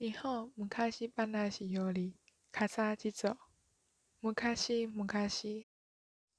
[0.00, 2.12] 日本昔話より
[2.50, 3.36] 傘地蔵
[4.22, 5.06] 昔々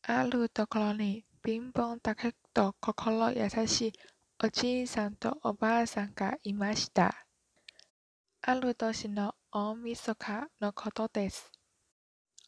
[0.02, 3.94] あるところに貧乏だけど心優しい
[4.44, 7.26] おじいさんとおばあさんがいました。
[8.42, 11.50] ある年の大晦日のことです。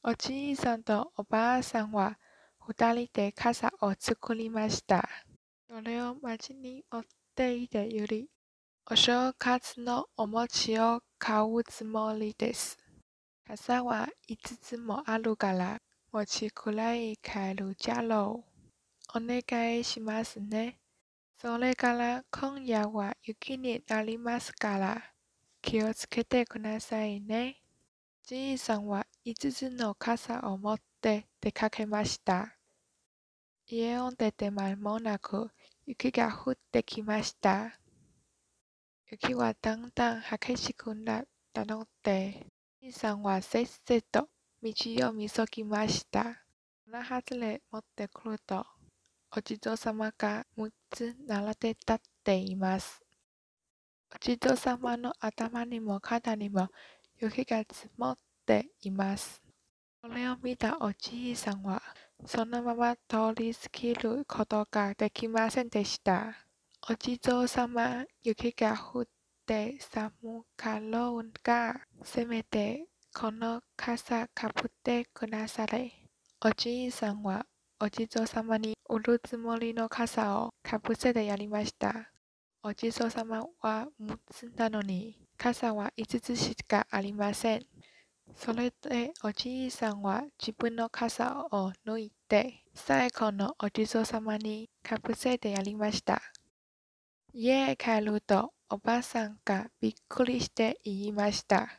[0.04, 2.20] おじいさんとおばあさんは
[2.60, 5.08] 二人で傘を作りました。
[5.70, 7.04] それを町に持っ
[7.34, 8.30] ていてより、
[8.90, 12.78] お正月のお餅を買うつもりです。
[13.46, 15.82] 傘は五つもあるから、
[16.14, 18.46] 餅くらい買えるじゃろ
[19.14, 19.18] う。
[19.18, 20.80] お願いしますね。
[21.38, 25.04] それから今夜は雪になりますから、
[25.62, 27.58] 気をつけてくださいね。
[28.24, 32.56] じいさんは五つの傘を持って出かけました。
[33.68, 35.52] 家を出て間もなく
[35.86, 37.78] 雪が降ってきました。
[39.10, 42.46] 雪はだんだん激しくなったので、
[42.82, 44.28] じいさんはせっせと
[44.62, 44.74] 道
[45.08, 46.44] を見そぎました。
[46.86, 48.66] 穴外れ持ってくると、
[49.34, 53.02] お地蔵様が6つ並べ立っています。
[54.14, 56.68] お地蔵様の頭にも肩にも
[57.18, 59.42] 雪が積もっています。
[60.02, 61.82] それを見たおじいさんは、
[62.26, 66.47] そのまま通り過ぎることができませんでした。
[66.90, 69.06] お地蔵様、雪が降っ
[69.46, 75.92] て寒かろうが、せめてこの傘かぶってくだされ。
[76.46, 77.46] おじいさんは
[77.82, 82.10] お地蔵様に売るつもりの傘をかぶせてやりました。
[82.64, 87.66] お地蔵様は6つなのに、傘は5つしかありません。
[88.34, 96.22] それでおじいさんは自分の傘を抜いて、最後のお地蔵様にかぶせてやりました。
[97.40, 101.70] 家へ帰るとおばさんがびっくりして言いました。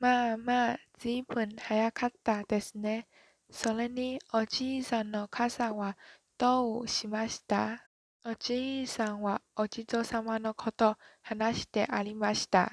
[0.00, 3.06] まあまあ、ずいぶん早かったですね。
[3.50, 5.98] それにおじいさんの傘は
[6.38, 7.84] どうしました？
[8.24, 12.70] おじいさんはお地蔵様のこと話してありました。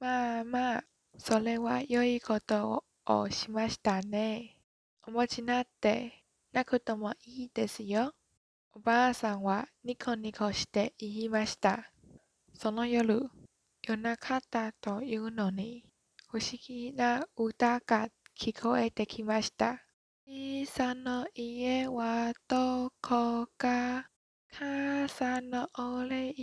[0.00, 0.84] まあまあ、
[1.16, 4.58] それは良いことをしましたね。
[5.06, 8.12] お持ちになってなくともいいですよ。
[8.74, 11.90] おばあさんはニコニコして言いました。
[12.54, 13.28] その夜、
[13.86, 15.84] 夜中だというのに、
[16.28, 18.08] 不思議な歌が
[18.38, 19.82] 聞こえてきました。
[20.26, 24.10] 小さな家はどこか
[24.50, 26.34] 傘のお礼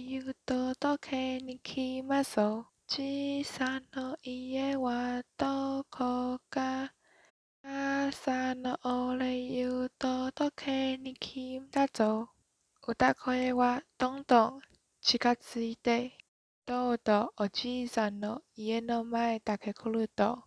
[0.45, 2.39] 届けに来ます
[2.87, 6.93] 小さな家はどこか
[7.63, 10.97] 朝のお礼を届け
[11.55, 12.29] に来たぞ。
[12.85, 14.61] 歌声はどんどん
[15.01, 16.17] 近づいて、
[16.65, 20.43] とうとうおじいさんの家の前だけ来ると、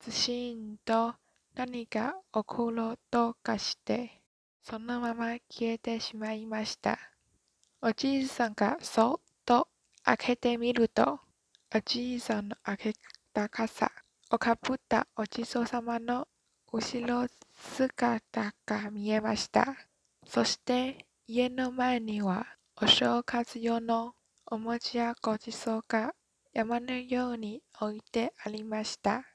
[0.00, 1.14] ずしんと
[1.54, 4.20] 何か起ころうとかして、
[4.62, 6.98] そのまま消えてしまいました。
[7.80, 9.68] おじいさんがそっと
[10.02, 11.20] 開けてみると、
[11.72, 12.94] おじいさんの開け
[13.32, 13.92] た傘
[14.30, 16.26] をかぶったお地蔵様の
[16.76, 19.76] 後ろ姿が見えました。
[20.26, 26.16] そして家の前にはお正月用のお餅やごちそうが
[26.52, 29.33] 山のように置いてありました。